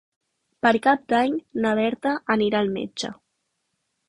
[0.65, 1.35] Per Cap d'Any
[1.67, 3.13] na Berta anirà al metge.